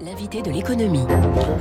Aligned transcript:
L'invité 0.00 0.42
de 0.42 0.50
l'économie. 0.50 1.04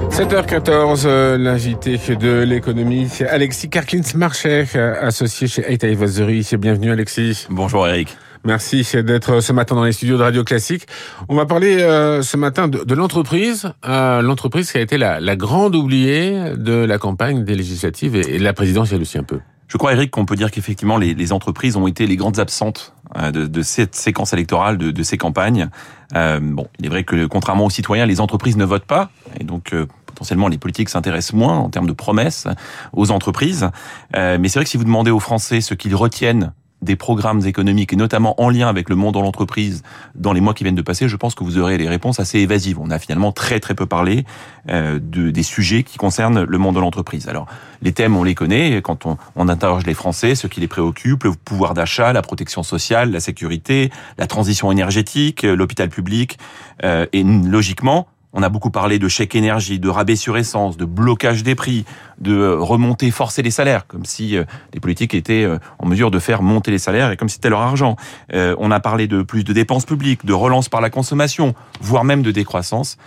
7h14, 0.10 1.04
euh, 1.06 1.38
l'invité 1.38 1.98
de 2.16 2.44
l'économie, 2.44 3.08
c'est 3.10 3.28
Alexis 3.28 3.70
Karklins-Marchais, 3.70 4.68
associé 5.00 5.48
chez 5.48 5.64
Eight 5.68 5.84
Advisory. 5.84 6.48
Bienvenue 6.58 6.92
Alexis. 6.92 7.48
Bonjour 7.50 7.88
Eric. 7.88 8.16
Merci 8.44 8.86
d'être 9.04 9.42
ce 9.42 9.54
matin 9.54 9.76
dans 9.76 9.84
les 9.84 9.92
studios 9.92 10.18
de 10.18 10.24
Radio 10.24 10.44
Classique. 10.44 10.88
On 11.30 11.36
va 11.36 11.46
parler 11.46 11.82
euh, 11.82 12.22
ce 12.24 12.38
matin 12.38 12.68
de, 12.68 12.84
de 12.84 12.96
l'entreprise, 12.96 13.72
euh, 13.88 14.22
l'entreprise 14.22 14.72
qui 14.72 14.78
a 14.78 14.82
été 14.82 14.98
la, 14.98 15.20
la, 15.20 15.36
grande 15.36 15.76
oubliée 15.76 16.56
de 16.56 16.74
la 16.74 16.98
campagne 16.98 17.44
des 17.44 17.56
législatives 17.56 18.16
et, 18.16 18.36
et 18.36 18.40
de 18.40 18.44
la 18.44 18.54
présidentielle 18.54 19.02
aussi 19.02 19.18
un 19.18 19.24
peu. 19.24 19.40
Je 19.72 19.78
crois, 19.78 19.94
Eric, 19.94 20.12
qu'on 20.12 20.26
peut 20.26 20.36
dire 20.36 20.52
qu'effectivement, 20.52 20.98
les, 20.98 21.14
les, 21.14 21.32
entreprises 21.32 21.78
ont 21.78 21.88
été 21.88 22.06
les 22.06 22.18
grandes 22.18 22.40
absentes 22.40 22.94
euh, 23.16 23.32
de, 23.32 23.48
de 23.48 23.62
cette 23.62 23.96
séquence 23.96 24.34
électorale, 24.34 24.78
de, 24.78 24.92
de 24.92 25.02
ces 25.02 25.18
campagnes. 25.18 25.70
Euh, 26.14 26.42
bon, 26.42 26.68
il 26.78 26.88
est 26.88 26.90
vrai 26.90 27.06
que, 27.06 27.26
contrairement 27.26 27.64
aux 27.64 27.70
citoyens, 27.70 28.06
les 28.06 28.20
entreprises 28.20 28.58
ne 28.58 28.66
votent 28.66 28.84
pas, 28.84 29.12
et 29.40 29.46
donc 29.46 29.72
euh, 29.72 29.88
potentiellement 30.08 30.50
les 30.50 30.58
politiques 30.58 30.90
s'intéressent 30.90 31.40
moins 31.40 31.58
en 31.58 31.70
termes 31.70 31.88
de 31.88 31.94
promesses 31.94 32.50
aux 32.92 33.12
entreprises. 33.12 33.70
Euh, 34.18 34.38
mais 34.38 34.50
c'est 34.50 34.60
vrai 34.60 34.66
que 34.66 34.70
si 34.70 34.76
vous 34.76 34.84
demandez 34.84 35.10
aux 35.10 35.22
Français 35.22 35.62
ce 35.62 35.74
qu'ils 35.74 35.96
retiennent 35.96 36.52
des 36.82 36.96
programmes 36.96 37.46
économiques 37.46 37.94
et 37.94 37.96
notamment 37.96 38.40
en 38.42 38.50
lien 38.50 38.68
avec 38.68 38.90
le 38.90 38.96
monde 38.96 39.14
de 39.14 39.20
l'entreprise 39.20 39.84
dans 40.16 40.34
les 40.34 40.42
mois 40.42 40.54
qui 40.54 40.64
viennent 40.64 40.76
de 40.76 40.82
passer, 40.82 41.08
je 41.08 41.16
pense 41.16 41.36
que 41.36 41.44
vous 41.44 41.58
aurez 41.58 41.78
les 41.78 41.88
réponses 41.88 42.20
assez 42.20 42.40
évasives. 42.40 42.80
On 42.80 42.90
a 42.90 43.00
finalement 43.00 43.32
très 43.32 43.60
très 43.60 43.76
peu 43.76 43.86
parlé 43.86 44.26
euh, 44.70 45.00
de, 45.02 45.30
des 45.30 45.44
sujets 45.44 45.84
qui 45.84 45.98
concernent 45.98 46.44
le 46.44 46.58
monde 46.58 46.76
de 46.76 46.80
l'entreprise. 46.80 47.28
Alors 47.28 47.48
les 47.82 47.94
thèmes, 47.94 48.16
on 48.16 48.24
les 48.24 48.36
connaît 48.36 48.82
quand 48.82 49.06
on, 49.06 49.18
on 49.36 49.50
interroge 49.50 49.86
les 49.86 49.94
Français, 49.94 50.36
ce 50.36 50.48
qui 50.48 50.60
les 50.60 50.68
préoccupe, 50.68 51.24
le 51.24 51.32
pouvoir 51.34 51.74
d'achat, 51.74 52.14
la 52.14 52.22
protection 52.22 52.64
sociale, 52.64 53.12
la 53.12 53.20
sécurité, 53.20 53.92
la 54.18 54.28
transition 54.28 54.72
énergétique, 54.72 55.44
l'hôpital 55.44 55.90
public, 55.90 56.38
euh, 56.84 57.06
et 57.14 57.24
logiquement, 57.24 58.08
on 58.34 58.44
a 58.44 58.50
beaucoup 58.50 58.72
parlé 58.72 59.00
de 59.00 59.08
chèque 59.08 59.36
énergie, 59.36 59.80
de 59.80 59.90
rabais 59.90 60.16
sur 60.16 60.38
essence, 60.38 60.78
de 60.78 60.86
blocage 60.86 61.44
des 61.44 61.56
prix, 61.56 61.86
de 62.20 62.48
remonter, 62.48 63.12
forcer 63.12 63.42
les 63.42 63.52
salaires, 63.52 63.88
comme 63.88 64.06
si 64.06 64.38
euh, 64.38 64.44
les 64.74 64.80
politiques 64.80 65.14
étaient 65.14 65.44
euh, 65.44 65.58
en 65.80 65.88
mesure 65.88 66.12
de 66.12 66.20
faire 66.20 66.42
monter 66.42 66.72
les 66.72 66.78
salaires 66.78 67.12
et 67.12 67.18
comme 67.18 67.30
si 67.30 67.36
c'était 67.36 67.50
leur 67.50 67.62
argent. 67.62 67.98
Euh, 68.34 68.56
on 68.58 68.72
a 68.72 68.80
parlé 68.80 69.08
de 69.08 69.22
plus 69.22 69.44
de 69.44 69.54
dépenses 69.54 69.86
publiques, 69.86 70.26
de 70.26 70.34
relance 70.34 70.70
par 70.70 70.82
la 70.82 70.90
consommation, 70.90 71.54
voire 71.82 72.04
même 72.04 72.22
de 72.22 72.32
décroissance. 72.32 72.98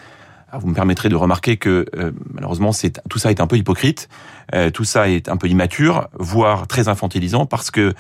Alors 0.51 0.61
vous 0.61 0.69
me 0.69 0.75
permettrez 0.75 1.09
de 1.09 1.17
remarquer 1.17 1.57
que 1.57 1.85
malheureusement 2.33 2.71
c'est 2.71 3.01
tout 3.09 3.19
ça 3.19 3.31
est 3.31 3.41
un 3.41 3.49
peu 3.49 3.57
hypocrite, 3.57 4.09
tout 4.73 4.85
ça 4.85 5.09
est 5.09 5.29
un 5.29 5.37
peu 5.37 5.49
immature, 5.49 6.07
voire 6.17 6.69
très 6.69 6.87
infantilisant, 6.87 7.45
parce 7.45 7.73
que 7.73 7.93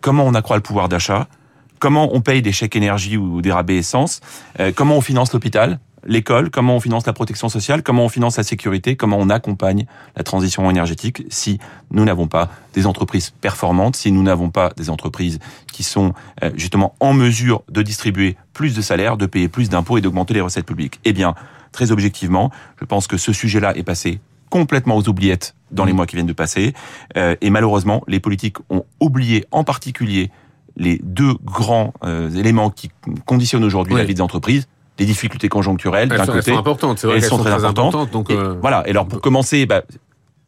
comment 0.00 0.24
on 0.24 0.32
accroît 0.32 0.56
le 0.56 0.62
pouvoir 0.62 0.88
d'achat, 0.88 1.28
comment 1.80 2.08
on 2.14 2.22
paye 2.22 2.40
des 2.40 2.52
chèques 2.52 2.76
énergie 2.76 3.18
ou 3.18 3.42
des 3.42 3.52
rabais 3.52 3.76
essence, 3.76 4.22
comment 4.74 4.96
on 4.96 5.02
finance 5.02 5.34
l'hôpital, 5.34 5.80
l'école, 6.06 6.50
comment 6.50 6.76
on 6.76 6.80
finance 6.80 7.06
la 7.06 7.12
protection 7.12 7.48
sociale, 7.48 7.82
comment 7.82 8.04
on 8.04 8.08
finance 8.08 8.36
la 8.36 8.42
sécurité, 8.42 8.96
comment 8.96 9.18
on 9.18 9.30
accompagne 9.30 9.86
la 10.16 10.22
transition 10.22 10.68
énergétique 10.70 11.24
si 11.28 11.58
nous 11.90 12.04
n'avons 12.04 12.28
pas 12.28 12.50
des 12.74 12.86
entreprises 12.86 13.30
performantes, 13.30 13.96
si 13.96 14.12
nous 14.12 14.22
n'avons 14.22 14.50
pas 14.50 14.72
des 14.76 14.90
entreprises 14.90 15.38
qui 15.72 15.82
sont 15.82 16.12
euh, 16.42 16.50
justement 16.56 16.94
en 17.00 17.12
mesure 17.12 17.62
de 17.70 17.82
distribuer 17.82 18.36
plus 18.52 18.74
de 18.74 18.82
salaires, 18.82 19.16
de 19.16 19.26
payer 19.26 19.48
plus 19.48 19.68
d'impôts 19.68 19.98
et 19.98 20.00
d'augmenter 20.00 20.34
les 20.34 20.40
recettes 20.40 20.66
publiques. 20.66 21.00
Eh 21.04 21.12
bien, 21.12 21.34
très 21.72 21.90
objectivement, 21.90 22.50
je 22.80 22.84
pense 22.84 23.06
que 23.06 23.16
ce 23.16 23.32
sujet-là 23.32 23.76
est 23.76 23.82
passé 23.82 24.20
complètement 24.50 24.96
aux 24.96 25.08
oubliettes 25.08 25.54
dans 25.70 25.84
les 25.84 25.92
mmh. 25.92 25.96
mois 25.96 26.06
qui 26.06 26.16
viennent 26.16 26.26
de 26.26 26.32
passer. 26.32 26.72
Euh, 27.16 27.36
et 27.40 27.50
malheureusement, 27.50 28.02
les 28.08 28.20
politiques 28.20 28.56
ont 28.70 28.84
oublié 29.00 29.44
en 29.50 29.64
particulier 29.64 30.30
les 30.76 31.00
deux 31.02 31.34
grands 31.44 31.92
euh, 32.04 32.30
éléments 32.30 32.70
qui 32.70 32.90
conditionnent 33.26 33.64
aujourd'hui 33.64 33.94
oui. 33.94 34.00
la 34.00 34.06
vie 34.06 34.14
des 34.14 34.22
entreprises, 34.22 34.68
des 34.98 35.06
difficultés 35.06 35.48
conjoncturelles 35.48 36.08
d'un 36.08 36.26
côté. 36.26 36.38
Elles 36.38 36.42
sont 36.42 36.58
importantes, 36.58 36.98
c'est 36.98 37.06
vrai. 37.06 37.16
Elles, 37.16 37.24
sont, 37.24 37.38
sont, 37.38 37.44
très, 37.44 37.52
importantes. 37.52 37.94
importantes 37.94 38.10
donc 38.10 38.30
et 38.30 38.36
euh... 38.36 38.56
Voilà. 38.60 38.86
Et 38.86 38.90
alors 38.90 39.06
pour 39.06 39.20
commencer, 39.20 39.64
bah, 39.64 39.82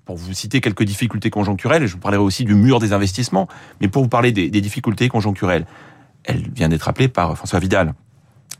pour 0.04 0.16
vous 0.16 0.34
citer 0.34 0.60
quelques 0.60 0.82
difficultés 0.82 1.30
conjoncturelles, 1.30 1.86
je 1.86 1.92
vous 1.92 2.00
parlerai 2.00 2.22
aussi 2.22 2.44
du 2.44 2.54
mur 2.54 2.80
des 2.80 2.92
investissements, 2.92 3.48
mais 3.80 3.88
pour 3.88 4.02
vous 4.02 4.08
parler 4.08 4.32
des, 4.32 4.50
des 4.50 4.60
difficultés 4.60 5.08
conjoncturelles, 5.08 5.66
elle 6.24 6.50
vient 6.50 6.68
d'être 6.68 6.88
appelée 6.88 7.08
par 7.08 7.36
François 7.36 7.60
Vidal. 7.60 7.94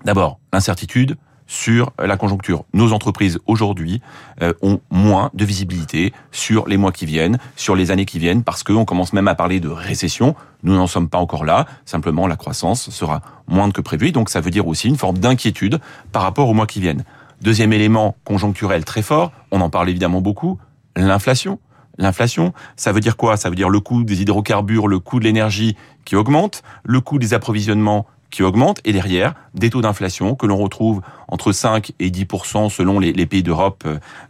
D'abord, 0.05 0.39
l'incertitude, 0.53 1.17
sur 1.51 1.91
la 1.99 2.17
conjoncture. 2.17 2.63
Nos 2.75 2.93
entreprises 2.93 3.41
aujourd'hui 3.47 4.01
euh, 4.41 4.53
ont 4.63 4.81
moins 4.93 5.31
de 5.35 5.45
visibilité 5.45 6.13
sur 6.31 6.69
les 6.69 6.77
mois 6.77 6.93
qui 6.93 7.07
viennent, 7.07 7.39
sur 7.57 7.75
les 7.75 7.91
années 7.91 8.05
qui 8.05 8.21
viennent, 8.21 8.45
parce 8.45 8.63
qu'on 8.63 8.85
commence 8.85 9.13
même 9.13 9.27
à 9.27 9.35
parler 9.35 9.59
de 9.59 9.69
récession. 9.69 10.37
Nous 10.63 10.77
n'en 10.77 10.87
sommes 10.87 11.09
pas 11.09 11.19
encore 11.19 11.45
là. 11.45 11.67
Simplement, 11.85 12.29
la 12.29 12.37
croissance 12.37 12.91
sera 12.91 13.21
moindre 13.49 13.73
que 13.73 13.81
prévu. 13.81 14.13
Donc, 14.13 14.31
ça 14.31 14.41
veut 14.41 14.53
dire 14.53 14.69
aussi 14.69 14.87
une 14.87 14.97
forme 14.97 15.19
d'inquiétude 15.19 15.81
par 16.13 16.23
rapport 16.23 16.49
aux 16.49 16.55
mois 16.55 16.69
qui 16.69 16.81
viennent. 16.81 17.03
Deuxième 17.43 17.73
élément 17.73 18.15
conjoncturel 18.23 18.85
très 18.85 19.03
fort, 19.03 19.33
on 19.51 19.61
en 19.61 19.71
parle 19.71 19.89
évidemment 19.89 20.21
beaucoup, 20.21 20.61
l'inflation. 20.95 21.59
L'inflation, 21.99 22.53
ça 22.77 22.93
veut 22.93 23.01
dire 23.01 23.17
quoi? 23.17 23.37
Ça 23.37 23.51
veut 23.51 23.57
dire 23.57 23.71
le 23.71 23.81
coût 23.81 24.05
des 24.05 24.23
hydrocarbures, 24.23 24.87
le 24.87 25.01
coût 25.01 25.19
de 25.19 25.25
l'énergie 25.25 25.77
qui 26.05 26.15
augmente, 26.15 26.63
le 26.85 27.01
coût 27.01 27.19
des 27.19 27.35
approvisionnements 27.35 28.07
qui 28.31 28.43
augmente 28.43 28.81
et 28.85 28.93
derrière 28.93 29.35
des 29.55 29.71
taux 29.71 29.83
d'inflation 29.83 30.35
que 30.35 30.47
l'on 30.47 30.57
retrouve 30.57 31.03
entre 31.29 31.53
5 31.53 31.93
et 31.99 32.11
10% 32.11 32.71
selon 32.71 32.99
les, 32.99 33.13
les 33.13 33.27
pays 33.27 33.43
d'Europe 33.43 33.85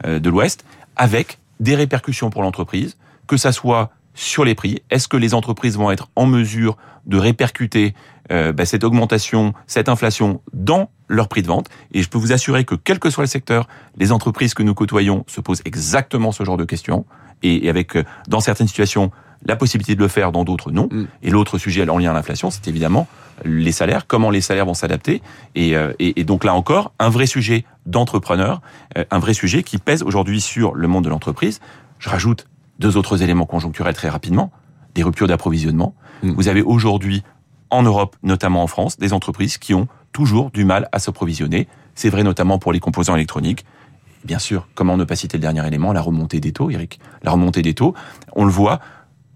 euh, 0.05 0.19
de 0.19 0.31
l'Ouest, 0.31 0.65
avec 0.97 1.38
des 1.61 1.75
répercussions 1.75 2.31
pour 2.31 2.43
l'entreprise, 2.43 2.97
que 3.27 3.37
ça 3.37 3.53
soit 3.53 3.91
sur 4.15 4.44
les 4.44 4.55
prix. 4.55 4.83
Est-ce 4.91 5.09
que 5.09 5.16
les 5.16 5.34
entreprises 5.34 5.77
vont 5.77 5.91
être 5.91 6.09
en 6.16 6.27
mesure 6.27 6.77
de 7.06 7.16
répercuter 7.16 7.94
euh, 8.31 8.53
bah, 8.53 8.66
cette 8.66 8.84
augmentation, 8.84 9.55
cette 9.66 9.89
inflation 9.89 10.41
dans 10.53 10.91
leur 11.09 11.28
prix 11.28 11.43
de 11.43 11.47
vente? 11.47 11.69
Et 11.93 12.03
je 12.03 12.09
peux 12.09 12.19
vous 12.19 12.33
assurer 12.33 12.65
que 12.65 12.75
quel 12.75 12.99
que 12.99 13.10
soit 13.10 13.25
le 13.25 13.28
secteur, 13.28 13.69
les 13.97 14.12
entreprises 14.12 14.55
que 14.55 14.62
nous 14.62 14.75
côtoyons 14.75 15.25
se 15.27 15.41
posent 15.41 15.62
exactement 15.65 16.33
ce 16.33 16.44
genre 16.44 16.56
de 16.56 16.65
questions 16.65 17.05
et, 17.43 17.66
et 17.66 17.71
avec 17.71 17.97
euh, 17.97 18.05
dans 18.28 18.41
certaines 18.41 18.69
situations 18.69 19.10
la 19.47 19.56
possibilité 19.56 19.94
de 19.94 20.00
le 20.00 20.09
faire, 20.09 20.33
dans 20.33 20.44
d'autres 20.44 20.71
non. 20.71 20.89
Mm. 20.91 21.06
Et 21.22 21.31
l'autre 21.31 21.59
sujet 21.59 21.89
en 21.89 21.99
lien 21.99 22.10
à 22.10 22.15
l'inflation, 22.15 22.50
c'est 22.50 22.69
évidemment 22.69 23.06
les 23.45 23.73
salaires, 23.73 24.06
comment 24.06 24.31
les 24.31 24.41
salaires 24.41 24.67
vont 24.67 24.75
s'adapter. 24.75 25.23
Et, 25.55 25.77
euh, 25.77 25.93
et, 25.99 26.21
et, 26.21 26.25
donc 26.25 26.45
là 26.45 26.55
encore, 26.55 26.93
un 26.99 27.09
vrai 27.09 27.27
sujet 27.27 27.65
d'entrepreneur, 27.87 28.61
euh, 28.97 29.05
un 29.11 29.19
vrai 29.19 29.34
sujet 29.34 29.62
qui 29.62 29.78
pèse 29.78 30.03
aujourd'hui 30.03 30.41
sur 30.41 30.75
le 30.75 30.89
monde 30.89 31.05
de 31.05 31.11
l'entreprise. 31.11 31.61
Je 31.99 32.09
rajoute 32.09 32.47
deux 32.78 32.97
autres 32.97 33.23
éléments 33.23 33.47
conjoncturels 33.47 33.95
très 33.95 34.09
rapidement, 34.09 34.51
des 34.95 35.03
ruptures 35.03 35.27
d'approvisionnement. 35.27 35.95
Mmh. 36.23 36.31
Vous 36.33 36.49
avez 36.49 36.62
aujourd'hui, 36.62 37.23
en 37.71 37.83
Europe, 37.83 38.17
notamment 38.23 38.62
en 38.62 38.67
France, 38.67 38.99
des 38.99 39.12
entreprises 39.12 39.59
qui 39.59 39.75
ont 39.75 39.89
toujours 40.12 40.51
du 40.51 40.65
mal 40.65 40.89
à 40.93 40.99
s'approvisionner. 40.99 41.69
C'est 41.95 42.09
vrai 42.09 42.22
notamment 42.22 42.59
pour 42.59 42.72
les 42.72 42.81
composants 42.81 43.15
électroniques. 43.15 43.65
Bien 44.25 44.39
sûr, 44.39 44.69
comment 44.75 44.97
ne 44.97 45.05
pas 45.05 45.17
citer 45.17 45.39
le 45.39 45.43
dernier 45.43 45.67
élément, 45.67 45.93
la 45.93 46.03
remontée 46.03 46.41
des 46.41 46.53
taux, 46.53 46.71
Eric? 46.71 47.01
La 47.22 47.31
remontée 47.31 47.62
des 47.62 47.75
taux, 47.75 47.95
on 48.34 48.45
le 48.45 48.51
voit. 48.51 48.81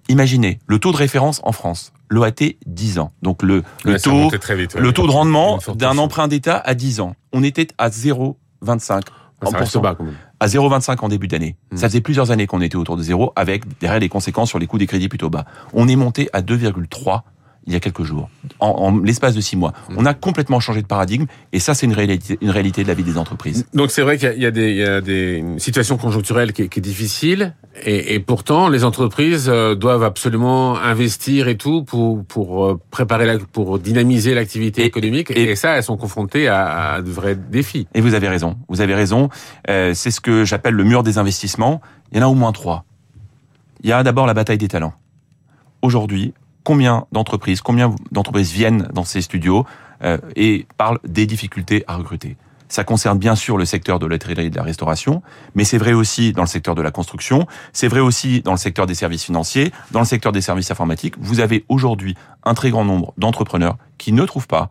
Imaginez 0.09 0.59
le 0.67 0.79
taux 0.79 0.93
de 0.93 0.97
référence 0.97 1.41
en 1.45 1.53
France, 1.53 1.93
l'OAT 2.11 2.31
10 2.67 2.99
ans. 2.99 3.13
Donc 3.23 3.43
le, 3.43 3.63
le 3.85 3.93
Ouais, 3.93 3.99
taux, 3.99 4.11
montait 4.13 4.39
très 4.39 4.57
vite, 4.57 4.75
ouais. 4.75 4.81
le 4.81 4.93
taux 4.93 5.07
de 5.07 5.13
rendement 5.13 5.59
d'un 5.75 5.99
emprunt 5.99 6.29
d'État 6.29 6.57
à 6.59 6.75
10 6.75 7.01
ans. 7.01 7.15
On 7.33 7.43
était 7.43 7.69
à 7.79 7.89
0,25 7.89 8.79
Ça 8.79 9.01
reste 9.43 9.57
pourcent. 9.59 9.81
bas 9.81 9.97
à 10.41 10.47
0,25 10.47 10.99
en 11.01 11.09
début 11.09 11.27
d'année. 11.29 11.57
Mm. 11.73 11.77
Ça 11.79 11.89
faisait 11.89 12.01
plusieurs 12.03 12.31
années 12.31 12.47
qu'on 12.47 12.61
était 12.61 12.77
autour 12.77 12.97
de 12.99 13.03
zéro, 13.03 13.33
avec 13.35 13.63
derrière 13.79 14.01
les 14.01 14.09
conséquences 14.11 14.51
sur 14.51 14.59
les 14.59 14.67
coûts 14.67 14.79
des 14.79 14.87
crédits 14.87 15.09
plutôt 15.09 15.31
bas. 15.31 15.47
On 15.73 15.89
est 15.89 15.97
monté 15.97 16.29
à 16.35 16.43
2,3 16.43 17.23
il 17.67 17.73
y 17.73 17.77
a 17.77 17.81
quelques 17.81 18.03
jours, 18.03 18.29
en, 18.61 18.69
en 18.69 18.99
l'espace 18.99 19.35
de 19.35 19.41
six 19.41 19.57
mois. 19.57 19.73
Mm. 19.89 19.95
On 19.99 20.05
a 20.07 20.13
complètement 20.15 20.61
changé 20.61 20.83
de 20.83 20.87
paradigme, 20.87 21.25
et 21.53 21.61
ça, 21.61 21.73
c'est 21.75 21.87
une 21.87 21.95
réalité, 21.95 22.37
une 22.43 22.51
réalité 22.51 22.83
de 22.83 22.89
la 22.89 22.95
vie 22.95 23.05
des 23.05 23.17
entreprises. 23.17 23.67
Donc 23.73 23.91
c'est 23.91 24.03
vrai 24.03 24.19
qu'il 24.19 24.29
y 24.29 24.31
a- 24.31 24.35
il 24.35 24.43
y 24.77 24.85
a, 24.85 25.01
des, 25.01 25.37
une 25.39 25.59
situation 25.59 25.97
conjoncturelle 25.97 26.53
qui 26.53 26.63
est, 26.63 26.69
qui 26.69 26.81
est 26.81 26.83
difficile 26.83 27.55
et, 27.85 28.15
et 28.15 28.21
pourtant 28.21 28.69
les 28.69 28.85
entreprises 28.85 29.49
euh, 29.49 29.75
doivent 29.75 30.03
absolument 30.05 30.77
investir 30.79 31.49
et 31.49 31.57
tout 31.57 31.83
pour 31.85 32.25
pour 32.25 32.67
euh, 32.67 32.81
préparer 32.91 33.27
la, 33.27 33.39
pour 33.39 33.79
dynamiser 33.79 34.35
l'activité 34.35 34.85
économique 34.85 35.31
et, 35.31 35.43
et- 35.51 35.57
ça 35.57 35.77
elles 35.77 35.83
sont 35.83 35.97
confrontées 35.97 36.47
à, 36.49 36.93
à 36.95 37.03
de 37.03 37.11
vrais 37.11 37.35
défis. 37.35 37.87
Et 37.95 38.01
vous 38.01 38.15
avez 38.15 38.29
raison, 38.29 38.57
vous 38.69 38.81
avez 38.83 38.95
raison. 38.95 39.29
Euh, 39.71 39.93
c'est 39.95 40.11
ce 40.11 40.21
que 40.21 40.45
j'appelle 40.45 40.75
le 40.75 40.85
mur 40.85 41.03
des 41.03 41.19
investissements. 41.19 41.81
Il 42.13 42.19
y 42.19 42.21
en 42.23 42.27
a 42.27 42.29
au 42.29 42.35
moins 42.35 42.53
trois. 42.53 42.85
Il 43.83 43.89
y 43.89 43.93
a 43.93 44.03
d'abord 44.03 44.27
la 44.27 44.35
bataille 44.35 44.59
des 44.59 44.69
talents. 44.69 44.95
Aujourd'hui, 45.83 46.33
combien 46.65 47.07
d'entreprises, 47.13 47.61
combien 47.61 47.95
d'entreprises 48.11 48.51
viennent 48.51 48.89
dans 48.93 49.05
ces 49.05 49.21
studios 49.21 49.65
euh, 50.03 50.19
et 50.35 50.67
parlent 50.77 50.99
des 51.07 51.27
difficultés 51.27 51.85
à 51.87 51.97
recruter 51.97 52.37
ça 52.69 52.83
concerne 52.83 53.19
bien 53.19 53.37
sûr 53.37 53.57
le 53.57 53.65
secteur 53.65 54.01
de 54.01 54.07
l'hôtellerie 54.07 54.47
et 54.47 54.51
de 54.51 54.57
la 54.57 54.65
restauration, 54.65 55.23
mais 55.55 55.65
c'est 55.65 55.79
vrai 55.79 55.93
aussi 55.93 56.33
dans 56.33 56.43
le 56.43 56.49
secteur 56.49 56.75
de 56.75 56.83
la 56.83 56.91
construction, 56.91 57.47
c'est 57.73 57.87
vrai 57.87 58.01
aussi 58.01 58.41
dans 58.41 58.51
le 58.51 58.59
secteur 58.59 58.87
des 58.87 58.97
services 58.97 59.25
financiers, 59.25 59.71
dans 59.93 60.01
le 60.01 60.07
secteur 60.07 60.33
des 60.33 60.41
services 60.41 60.73
informatiques. 60.73 61.15
Vous 61.21 61.39
avez 61.39 61.65
aujourd'hui 61.69 62.17
un 62.43 62.55
très 62.55 62.71
grand 62.71 62.85
nombre 62.85 63.13
d'entrepreneurs 63.17 63.77
qui 63.97 64.13
ne 64.13 64.25
trouvent 64.25 64.49
pas 64.49 64.71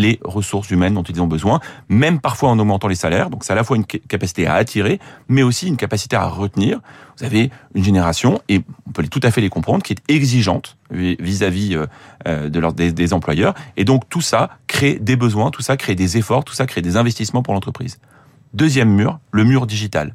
les 0.00 0.18
ressources 0.24 0.70
humaines 0.70 0.94
dont 0.94 1.02
ils 1.02 1.20
ont 1.20 1.26
besoin, 1.26 1.60
même 1.88 2.20
parfois 2.20 2.48
en 2.48 2.58
augmentant 2.58 2.88
les 2.88 2.94
salaires. 2.94 3.30
Donc 3.30 3.44
c'est 3.44 3.52
à 3.52 3.56
la 3.56 3.64
fois 3.64 3.76
une 3.76 3.84
ca- 3.90 4.00
capacité 4.08 4.46
à 4.46 4.54
attirer, 4.54 4.98
mais 5.28 5.42
aussi 5.42 5.68
une 5.68 5.76
capacité 5.76 6.16
à 6.16 6.26
retenir. 6.26 6.80
Vous 7.18 7.24
avez 7.24 7.50
une 7.74 7.84
génération, 7.84 8.40
et 8.48 8.62
on 8.88 8.92
peut 8.92 9.06
tout 9.06 9.20
à 9.22 9.30
fait 9.30 9.40
les 9.40 9.50
comprendre, 9.50 9.82
qui 9.82 9.92
est 9.92 10.02
exigeante 10.08 10.78
vis- 10.90 11.16
vis-à-vis 11.20 11.76
euh, 11.76 11.86
euh, 12.26 12.48
de 12.48 12.58
leur, 12.58 12.72
des, 12.72 13.12
employeurs. 13.12 13.54
Et 13.76 13.84
donc 13.84 14.08
tout 14.08 14.22
ça 14.22 14.50
crée 14.66 14.94
des 14.94 15.16
besoins, 15.16 15.50
tout 15.50 15.62
ça 15.62 15.76
crée 15.76 15.94
des 15.94 16.16
efforts, 16.16 16.44
tout 16.44 16.54
ça 16.54 16.66
crée 16.66 16.82
des 16.82 16.96
investissements 16.96 17.42
pour 17.42 17.54
l'entreprise. 17.54 17.98
Deuxième 18.54 18.90
mur, 18.90 19.18
le 19.30 19.44
mur 19.44 19.66
digital. 19.66 20.14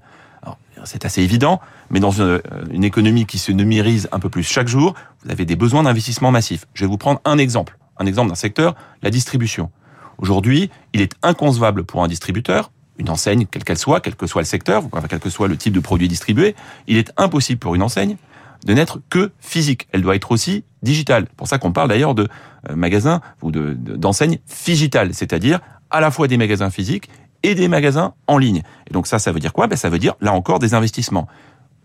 C'est 0.84 1.04
assez 1.04 1.24
évident, 1.24 1.62
mais 1.90 2.00
dans 2.00 2.12
une, 2.12 2.40
une, 2.70 2.84
économie 2.84 3.26
qui 3.26 3.40
se 3.40 3.52
numérise 3.52 4.08
un 4.12 4.20
peu 4.20 4.30
plus 4.30 4.44
chaque 4.44 4.68
jour, 4.68 4.94
vous 5.24 5.31
avez 5.31 5.44
des 5.44 5.56
besoins 5.56 5.81
d'investissement 5.81 6.30
massifs. 6.30 6.68
Je 6.76 6.84
vais 6.84 6.88
vous 6.88 7.00
prendre 7.00 7.22
un 7.26 7.40
exemple, 7.40 7.76
un 7.97 8.06
exemple 8.06 8.30
d'un 8.30 8.36
secteur, 8.36 8.75
la 9.01 9.09
distribution. 9.09 9.71
Aujourd'hui, 10.18 10.69
il 10.94 11.01
est 11.01 11.13
inconcevable 11.24 11.83
pour 11.83 12.03
un 12.03 12.07
distributeur, 12.07 12.71
une 12.97 13.09
enseigne, 13.09 13.45
quelle 13.45 13.63
qu'elle 13.63 13.77
soit, 13.77 14.00
quel 14.00 14.15
que 14.15 14.27
soit 14.27 14.42
le 14.42 14.47
secteur, 14.47 14.83
quel 15.09 15.19
que 15.19 15.30
soit 15.30 15.47
le 15.47 15.57
type 15.57 15.74
de 15.74 15.80
produit 15.80 16.07
distribué, 16.07 16.56
il 16.88 16.97
est 16.97 17.12
impossible 17.18 17.59
pour 17.59 17.75
une 17.75 17.81
enseigne 17.81 18.18
de 18.65 18.74
n'être 18.74 19.00
que 19.09 19.31
physique. 19.39 19.88
Elle 19.92 20.01
doit 20.01 20.15
être 20.15 20.31
aussi 20.31 20.63
digitale. 20.81 21.25
C'est 21.27 21.36
pour 21.36 21.47
ça 21.47 21.57
qu'on 21.57 21.71
parle 21.71 21.89
d'ailleurs 21.89 22.15
de 22.15 22.27
euh, 22.69 22.75
magasins 22.75 23.21
ou 23.42 23.51
d'enseignes 23.51 24.36
de, 24.36 24.65
digitales, 24.65 25.13
c'est-à-dire 25.13 25.59
à 25.89 26.00
la 26.00 26.12
fois 26.12 26.27
des 26.27 26.38
magasins 26.38 26.69
physiques 26.69 27.09
et 27.44 27.53
des 27.53 27.68
magasins 27.68 28.13
en 28.27 28.38
ligne. 28.38 28.63
Et 28.89 28.94
donc 28.94 29.07
ça, 29.07 29.19
ça 29.19 29.31
veut 29.31 29.39
dire 29.39 29.53
quoi? 29.53 29.68
Ben, 29.68 29.75
Ça 29.75 29.89
veut 29.89 30.00
dire, 30.00 30.15
là 30.21 30.33
encore, 30.33 30.59
des 30.59 30.74
investissements. 30.74 31.27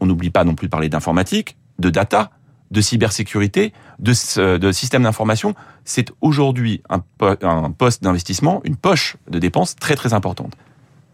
On 0.01 0.07
n'oublie 0.07 0.31
pas 0.31 0.45
non 0.45 0.55
plus 0.55 0.69
de 0.69 0.71
parler 0.71 0.89
d'informatique, 0.89 1.57
de 1.79 1.91
data, 1.91 2.31
de 2.71 2.81
cybersécurité, 2.81 3.73
de, 3.99 4.13
euh, 4.39 4.59
de 4.59 4.99
d'information. 4.99 5.55
C'est 5.85 6.11
aujourd'hui 6.21 6.83
un, 6.89 7.03
un 7.43 7.71
poste 7.71 8.03
d'investissement, 8.03 8.61
une 8.65 8.77
poche 8.77 9.17
de 9.29 9.39
dépenses 9.39 9.77
très 9.77 9.97
très 9.97 10.13
importante. 10.15 10.55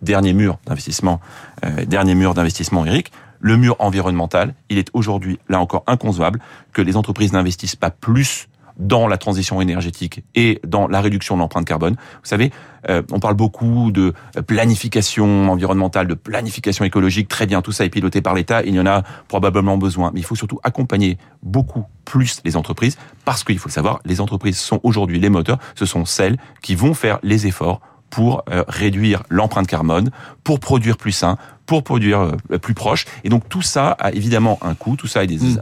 Dernier 0.03 0.35
mur 0.35 0.58
d'investissement, 0.67 1.20
euh, 1.64 1.85
dernier 1.87 2.14
mur 2.14 2.35
d'investissement, 2.35 2.85
Eric, 2.85 3.11
le 3.41 3.56
mur 3.56 3.76
environnemental, 3.79 4.55
il 4.69 4.79
est 4.79 4.91
aujourd'hui, 4.93 5.38
là 5.49 5.61
encore, 5.61 5.85
inconcevable 5.87 6.41
que 6.73 6.82
les 6.82 6.97
entreprises 6.97 7.32
n'investissent 7.32 7.76
pas 7.76 7.91
plus 7.91 8.49
dans 8.78 9.08
la 9.08 9.17
transition 9.17 9.61
énergétique 9.61 10.23
et 10.34 10.61
dans 10.67 10.87
la 10.88 11.00
réduction 11.00 11.37
de 11.37 11.40
l'empreinte 11.40 11.67
carbone. 11.67 11.94
Vous 11.94 12.28
savez, 12.28 12.50
euh, 12.88 13.02
on 13.11 13.20
parle 13.20 13.34
beaucoup 13.34 13.90
de 13.90 14.12
planification 14.46 15.50
environnementale, 15.50 16.06
de 16.06 16.14
planification 16.14 16.84
écologique. 16.84 17.28
Très 17.28 17.46
bien, 17.46 17.62
tout 17.62 17.73
ça 17.73 17.84
est 17.84 17.90
piloté 17.90 18.20
par 18.20 18.34
l'État. 18.34 18.62
Il 18.62 18.75
y 18.75 18.81
en 18.81 18.87
a 18.87 19.02
probablement 19.28 19.78
besoin. 19.78 20.11
Mais 20.12 20.20
il 20.20 20.25
faut 20.25 20.34
surtout 20.34 20.61
accompagner 20.62 21.19
beaucoup 21.43 21.84
plus 22.05 22.40
les 22.44 22.56
entreprises 22.56 22.96
parce 23.25 23.44
qu'il 23.44 23.58
faut 23.58 23.69
le 23.69 23.75
savoir, 23.75 24.00
les 24.05 24.20
entreprises 24.20 24.58
sont 24.58 24.81
aujourd'hui 24.82 25.19
les 25.19 25.31
moteurs. 25.31 25.58
Ce 25.75 25.87
sont 25.87 26.05
celles 26.05 26.37
qui 26.62 26.75
vont 26.75 26.94
faire 26.94 27.19
les 27.22 27.46
efforts 27.46 27.81
pour 28.11 28.44
euh, 28.50 28.64
réduire 28.69 29.25
l'empreinte 29.29 29.67
carbone, 29.67 30.11
pour 30.44 30.61
produire 30.61 30.96
plus 30.96 31.12
sain, 31.12 31.38
pour 31.67 31.82
produire 31.82 32.20
euh, 32.52 32.58
plus 32.58 32.75
proche. 32.75 33.05
Et 33.25 33.29
donc 33.29 33.49
tout 33.49 33.62
ça 33.62 33.90
a 33.99 34.12
évidemment 34.12 34.58
un 34.62 34.75
coût, 34.75 34.96
tout 34.96 35.08
ça 35.08 35.20
a 35.20 35.26
des, 35.26 35.38
mm. 35.38 35.61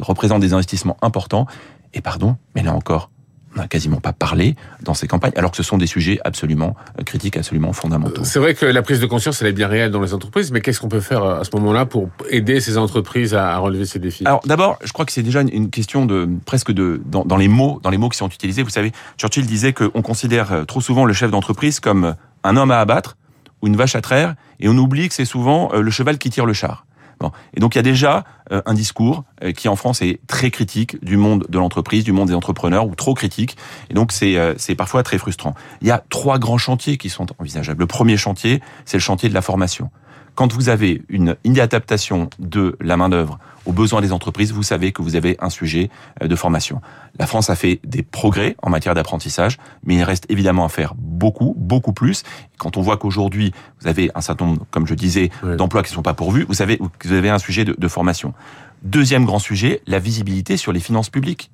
représente 0.00 0.40
des 0.40 0.52
investissements 0.52 0.96
importants. 1.02 1.46
Et 1.94 2.00
pardon, 2.00 2.36
mais 2.54 2.62
là 2.62 2.74
encore, 2.74 3.10
on 3.56 3.60
n'a 3.60 3.68
quasiment 3.68 4.00
pas 4.00 4.12
parlé 4.12 4.54
dans 4.82 4.94
ces 4.94 5.06
campagnes, 5.06 5.32
alors 5.36 5.50
que 5.50 5.56
ce 5.56 5.62
sont 5.62 5.78
des 5.78 5.86
sujets 5.86 6.18
absolument 6.24 6.76
euh, 6.98 7.02
critiques, 7.02 7.36
absolument 7.36 7.72
fondamentaux. 7.72 8.22
C'est 8.24 8.38
vrai 8.38 8.54
que 8.54 8.66
la 8.66 8.82
prise 8.82 9.00
de 9.00 9.06
conscience, 9.06 9.40
elle 9.40 9.48
est 9.48 9.52
bien 9.52 9.68
réelle 9.68 9.90
dans 9.90 10.02
les 10.02 10.14
entreprises, 10.14 10.52
mais 10.52 10.60
qu'est-ce 10.60 10.80
qu'on 10.80 10.88
peut 10.88 11.00
faire 11.00 11.24
à 11.24 11.44
ce 11.44 11.50
moment-là 11.56 11.86
pour 11.86 12.10
aider 12.30 12.60
ces 12.60 12.76
entreprises 12.76 13.34
à 13.34 13.56
relever 13.58 13.86
ces 13.86 13.98
défis? 13.98 14.24
Alors 14.26 14.40
d'abord, 14.44 14.78
je 14.84 14.92
crois 14.92 15.06
que 15.06 15.12
c'est 15.12 15.22
déjà 15.22 15.40
une 15.40 15.70
question 15.70 16.06
de 16.06 16.28
presque 16.44 16.72
de 16.72 17.00
dans, 17.06 17.24
dans, 17.24 17.36
les 17.36 17.48
mots, 17.48 17.80
dans 17.82 17.90
les 17.90 17.98
mots 17.98 18.08
qui 18.08 18.18
sont 18.18 18.28
utilisés. 18.28 18.62
Vous 18.62 18.70
savez, 18.70 18.92
Churchill 19.18 19.46
disait 19.46 19.72
qu'on 19.72 20.02
considère 20.02 20.52
euh, 20.52 20.64
trop 20.64 20.80
souvent 20.80 21.04
le 21.04 21.12
chef 21.12 21.30
d'entreprise 21.30 21.80
comme 21.80 22.14
un 22.44 22.56
homme 22.56 22.70
à 22.70 22.80
abattre 22.80 23.16
ou 23.62 23.68
une 23.68 23.76
vache 23.76 23.96
à 23.96 24.02
traire, 24.02 24.34
et 24.60 24.68
on 24.68 24.76
oublie 24.76 25.08
que 25.08 25.14
c'est 25.14 25.24
souvent 25.24 25.70
euh, 25.72 25.80
le 25.80 25.90
cheval 25.90 26.18
qui 26.18 26.28
tire 26.28 26.44
le 26.44 26.52
char. 26.52 26.84
Bon. 27.18 27.32
Et 27.54 27.60
donc 27.60 27.74
il 27.74 27.78
y 27.78 27.80
a 27.80 27.82
déjà 27.82 28.24
euh, 28.52 28.60
un 28.66 28.74
discours 28.74 29.24
euh, 29.42 29.52
qui 29.52 29.68
en 29.68 29.76
France 29.76 30.02
est 30.02 30.20
très 30.26 30.50
critique 30.50 31.02
du 31.02 31.16
monde 31.16 31.46
de 31.48 31.58
l'entreprise, 31.58 32.04
du 32.04 32.12
monde 32.12 32.28
des 32.28 32.34
entrepreneurs, 32.34 32.86
ou 32.86 32.94
trop 32.94 33.14
critique. 33.14 33.56
Et 33.90 33.94
donc 33.94 34.12
c'est 34.12 34.36
euh, 34.36 34.54
c'est 34.58 34.74
parfois 34.74 35.02
très 35.02 35.18
frustrant. 35.18 35.54
Il 35.80 35.88
y 35.88 35.90
a 35.90 36.04
trois 36.10 36.38
grands 36.38 36.58
chantiers 36.58 36.98
qui 36.98 37.08
sont 37.08 37.26
envisageables. 37.38 37.80
Le 37.80 37.86
premier 37.86 38.16
chantier, 38.16 38.60
c'est 38.84 38.98
le 38.98 39.02
chantier 39.02 39.28
de 39.28 39.34
la 39.34 39.42
formation. 39.42 39.90
Quand 40.36 40.52
vous 40.52 40.68
avez 40.68 41.02
une 41.08 41.34
inadaptation 41.44 42.28
de 42.38 42.76
la 42.78 42.98
main-d'œuvre 42.98 43.38
aux 43.64 43.72
besoins 43.72 44.02
des 44.02 44.12
entreprises, 44.12 44.52
vous 44.52 44.62
savez 44.62 44.92
que 44.92 45.00
vous 45.00 45.16
avez 45.16 45.38
un 45.40 45.48
sujet 45.48 45.88
euh, 46.22 46.28
de 46.28 46.36
formation. 46.36 46.82
La 47.18 47.26
France 47.26 47.48
a 47.48 47.56
fait 47.56 47.80
des 47.84 48.02
progrès 48.02 48.54
en 48.62 48.68
matière 48.68 48.94
d'apprentissage, 48.94 49.56
mais 49.82 49.94
il 49.94 50.02
reste 50.02 50.26
évidemment 50.28 50.66
à 50.66 50.68
faire 50.68 50.94
beaucoup, 50.94 51.54
beaucoup 51.56 51.94
plus. 51.94 52.22
Quand 52.58 52.76
on 52.76 52.82
voit 52.82 52.98
qu'aujourd'hui, 52.98 53.52
vous 53.80 53.88
avez 53.88 54.10
un 54.14 54.20
certain 54.20 54.44
nombre, 54.44 54.66
comme 54.70 54.86
je 54.86 54.92
disais, 54.92 55.30
d'emplois 55.56 55.82
qui 55.82 55.90
ne 55.92 55.94
sont 55.94 56.02
pas 56.02 56.14
pourvus, 56.14 56.44
vous 56.46 56.54
savez, 56.54 56.78
vous 56.80 57.12
avez 57.12 57.30
un 57.30 57.38
sujet 57.38 57.64
de, 57.64 57.74
de 57.76 57.88
formation. 57.88 58.34
Deuxième 58.82 59.24
grand 59.24 59.38
sujet, 59.38 59.80
la 59.86 59.98
visibilité 59.98 60.58
sur 60.58 60.70
les 60.70 60.80
finances 60.80 61.08
publiques. 61.08 61.50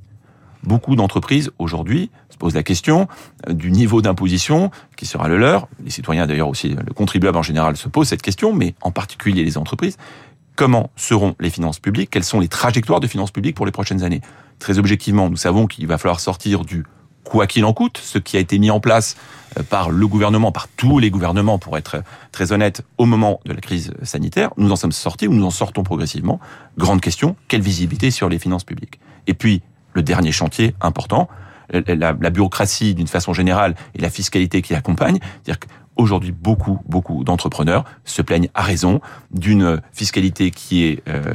Beaucoup 0.62 0.94
d'entreprises 0.94 1.50
aujourd'hui 1.58 2.10
se 2.30 2.36
posent 2.36 2.54
la 2.54 2.62
question 2.62 3.08
euh, 3.48 3.52
du 3.52 3.70
niveau 3.70 4.00
d'imposition 4.00 4.70
qui 4.96 5.06
sera 5.06 5.28
le 5.28 5.38
leur. 5.38 5.68
Les 5.84 5.90
citoyens 5.90 6.26
d'ailleurs 6.26 6.48
aussi, 6.48 6.70
le 6.70 6.92
contribuable 6.94 7.36
en 7.36 7.42
général 7.42 7.76
se 7.76 7.88
pose 7.88 8.08
cette 8.08 8.22
question, 8.22 8.52
mais 8.52 8.74
en 8.82 8.90
particulier 8.90 9.44
les 9.44 9.58
entreprises. 9.58 9.96
Comment 10.54 10.90
seront 10.96 11.34
les 11.40 11.50
finances 11.50 11.78
publiques? 11.78 12.10
Quelles 12.10 12.24
sont 12.24 12.38
les 12.38 12.48
trajectoires 12.48 13.00
de 13.00 13.06
finances 13.06 13.30
publiques 13.30 13.56
pour 13.56 13.66
les 13.66 13.72
prochaines 13.72 14.04
années? 14.04 14.20
Très 14.58 14.78
objectivement, 14.78 15.30
nous 15.30 15.36
savons 15.36 15.66
qu'il 15.66 15.86
va 15.86 15.98
falloir 15.98 16.20
sortir 16.20 16.64
du 16.64 16.84
quoi 17.24 17.46
qu'il 17.46 17.64
en 17.64 17.72
coûte, 17.72 17.98
ce 18.02 18.18
qui 18.18 18.36
a 18.36 18.40
été 18.40 18.58
mis 18.58 18.70
en 18.70 18.80
place 18.80 19.16
euh, 19.58 19.62
par 19.62 19.90
le 19.90 20.06
gouvernement, 20.06 20.52
par 20.52 20.68
tous 20.68 20.98
les 20.98 21.10
gouvernements, 21.10 21.58
pour 21.58 21.78
être 21.78 22.02
très 22.32 22.52
honnête, 22.52 22.84
au 22.98 23.06
moment 23.06 23.40
de 23.46 23.52
la 23.52 23.60
crise 23.60 23.92
sanitaire. 24.02 24.50
Nous 24.56 24.70
en 24.70 24.76
sommes 24.76 24.92
sortis 24.92 25.26
ou 25.26 25.34
nous 25.34 25.44
en 25.44 25.50
sortons 25.50 25.82
progressivement. 25.82 26.40
Grande 26.78 27.00
question, 27.00 27.36
quelle 27.48 27.62
visibilité 27.62 28.10
sur 28.10 28.28
les 28.28 28.38
finances 28.38 28.64
publiques? 28.64 29.00
Et 29.26 29.34
puis, 29.34 29.62
le 29.92 30.02
dernier 30.02 30.32
chantier 30.32 30.74
important, 30.80 31.28
la, 31.72 32.14
la 32.18 32.30
bureaucratie 32.30 32.94
d'une 32.94 33.06
façon 33.06 33.32
générale 33.32 33.74
et 33.94 34.00
la 34.00 34.10
fiscalité 34.10 34.62
qui 34.62 34.74
accompagne. 34.74 35.18
Aujourd'hui, 35.96 36.32
beaucoup, 36.32 36.78
beaucoup 36.86 37.22
d'entrepreneurs 37.22 37.84
se 38.04 38.22
plaignent 38.22 38.48
à 38.54 38.62
raison 38.62 39.00
d'une 39.30 39.80
fiscalité 39.92 40.50
qui 40.50 40.84
est 40.84 41.02
euh, 41.06 41.34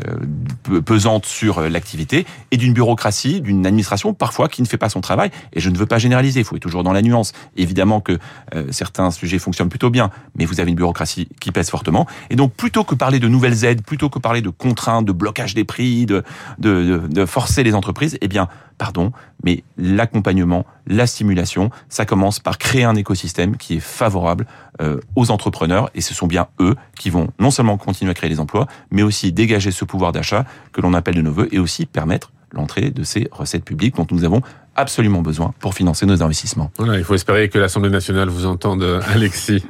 pesante 0.83 1.25
sur 1.25 1.61
l'activité 1.61 2.25
et 2.49 2.57
d'une 2.57 2.73
bureaucratie, 2.73 3.39
d'une 3.39 3.65
administration 3.67 4.15
parfois 4.15 4.47
qui 4.49 4.63
ne 4.63 4.67
fait 4.67 4.77
pas 4.77 4.89
son 4.89 4.99
travail. 5.01 5.29
Et 5.53 5.59
je 5.59 5.69
ne 5.69 5.77
veux 5.77 5.85
pas 5.85 5.99
généraliser, 5.99 6.39
il 6.39 6.43
faut 6.43 6.55
être 6.55 6.61
toujours 6.61 6.83
dans 6.83 6.91
la 6.91 7.03
nuance. 7.03 7.33
Évidemment 7.55 8.01
que 8.01 8.17
euh, 8.55 8.67
certains 8.71 9.11
sujets 9.11 9.37
fonctionnent 9.37 9.69
plutôt 9.69 9.91
bien, 9.91 10.09
mais 10.35 10.45
vous 10.45 10.59
avez 10.59 10.71
une 10.71 10.75
bureaucratie 10.75 11.29
qui 11.39 11.51
pèse 11.51 11.69
fortement. 11.69 12.07
Et 12.31 12.35
donc, 12.35 12.53
plutôt 12.53 12.83
que 12.83 12.95
parler 12.95 13.19
de 13.19 13.27
nouvelles 13.27 13.63
aides, 13.63 13.83
plutôt 13.83 14.09
que 14.09 14.17
parler 14.17 14.41
de 14.41 14.49
contraintes, 14.49 15.05
de 15.05 15.11
blocage 15.11 15.53
des 15.53 15.65
prix, 15.65 16.07
de, 16.07 16.23
de, 16.57 16.83
de, 16.83 17.07
de 17.07 17.25
forcer 17.25 17.63
les 17.63 17.75
entreprises, 17.75 18.17
eh 18.21 18.27
bien, 18.27 18.47
pardon, 18.77 19.11
mais 19.43 19.63
l'accompagnement, 19.77 20.65
la 20.87 21.05
stimulation, 21.07 21.69
ça 21.89 22.05
commence 22.05 22.39
par 22.39 22.57
créer 22.57 22.83
un 22.83 22.95
écosystème 22.95 23.57
qui 23.57 23.75
est 23.75 23.79
favorable 23.79 24.46
euh, 24.81 24.99
aux 25.15 25.31
entrepreneurs 25.31 25.89
et 25.95 26.01
ce 26.01 26.13
sont 26.13 26.27
bien 26.27 26.47
eux 26.59 26.75
qui 26.97 27.09
vont 27.09 27.29
non 27.39 27.51
seulement 27.51 27.77
continuer 27.77 28.11
à 28.11 28.13
créer 28.13 28.29
des 28.29 28.39
emplois, 28.39 28.67
mais 28.91 29.03
aussi 29.03 29.31
dégager 29.31 29.71
ce 29.71 29.85
pouvoir 29.85 30.11
d'achat 30.11 30.45
que 30.71 30.81
l'on 30.81 30.93
appelle 30.93 31.15
de 31.15 31.21
nos 31.21 31.31
voeux 31.31 31.47
et 31.51 31.59
aussi 31.59 31.85
permettre 31.85 32.31
l'entrée 32.51 32.91
de 32.91 33.03
ces 33.03 33.27
recettes 33.31 33.65
publiques 33.65 33.95
dont 33.95 34.07
nous 34.09 34.23
avons 34.23 34.41
absolument 34.75 35.21
besoin 35.21 35.53
pour 35.59 35.73
financer 35.73 36.05
nos 36.05 36.23
investissements. 36.23 36.71
Voilà, 36.77 36.97
il 36.97 37.03
faut 37.03 37.15
espérer 37.15 37.49
que 37.49 37.57
l'Assemblée 37.57 37.89
nationale 37.89 38.29
vous 38.29 38.45
entende, 38.45 38.83
Alexis. 39.07 39.65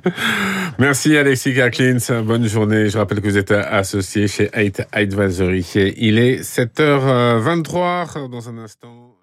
Merci 0.78 1.18
Alexis 1.18 1.56
Kaklins, 1.56 2.22
bonne 2.24 2.46
journée. 2.48 2.90
Je 2.90 2.98
rappelle 2.98 3.22
que 3.22 3.28
vous 3.28 3.38
êtes 3.38 3.52
associé 3.52 4.28
chez 4.28 4.52
8 4.56 4.84
Advisory. 4.92 5.66
Il 5.98 6.20
est 6.20 6.42
7h23 6.42 8.30
dans 8.30 8.50
un 8.50 8.58
instant. 8.60 9.17